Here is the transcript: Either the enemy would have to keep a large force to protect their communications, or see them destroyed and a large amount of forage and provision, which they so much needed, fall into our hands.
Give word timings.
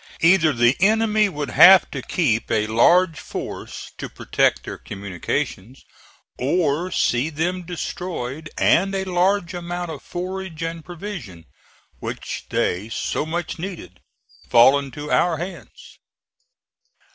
Either 0.21 0.51
the 0.51 0.75
enemy 0.79 1.29
would 1.29 1.51
have 1.51 1.91
to 1.91 2.01
keep 2.01 2.49
a 2.49 2.65
large 2.65 3.19
force 3.19 3.91
to 3.99 4.09
protect 4.09 4.63
their 4.63 4.79
communications, 4.79 5.83
or 6.39 6.89
see 6.89 7.29
them 7.29 7.61
destroyed 7.61 8.49
and 8.57 8.95
a 8.95 9.03
large 9.03 9.53
amount 9.53 9.91
of 9.91 10.01
forage 10.01 10.63
and 10.63 10.83
provision, 10.83 11.45
which 11.99 12.45
they 12.49 12.89
so 12.89 13.27
much 13.27 13.59
needed, 13.59 13.99
fall 14.49 14.79
into 14.79 15.11
our 15.11 15.37
hands. 15.37 15.99